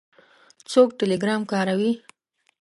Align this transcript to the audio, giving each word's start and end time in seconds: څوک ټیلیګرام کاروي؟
څوک 0.71 0.89
ټیلیګرام 0.97 1.41
کاروي؟ 1.51 1.91